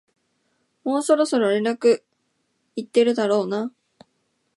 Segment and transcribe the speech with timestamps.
[0.83, 2.01] もうそろそろ連絡
[2.75, 3.71] 行ってるだろうな